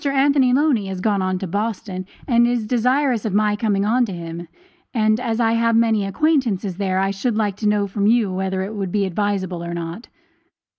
Anthony 0.03 0.51
Loney 0.51 0.87
has 0.87 0.99
gone 0.99 1.21
on 1.21 1.37
to 1.37 1.45
Boston, 1.45 2.07
and 2.27 2.47
is 2.47 2.65
desirous 2.65 3.23
of 3.23 3.35
my 3.35 3.55
coming 3.55 3.85
on 3.85 4.03
to 4.07 4.11
him; 4.11 4.47
and 4.95 5.19
as 5.19 5.39
I 5.39 5.51
have 5.51 5.75
many 5.75 6.05
acquaintances 6.07 6.77
there, 6.77 6.97
I 6.97 7.11
should 7.11 7.37
like 7.37 7.55
to 7.57 7.67
know 7.69 7.85
from 7.85 8.07
you 8.07 8.33
whether 8.33 8.63
it 8.63 8.73
would 8.73 8.91
be 8.91 9.05
advisable 9.05 9.63
or 9.63 9.75
not. 9.75 10.07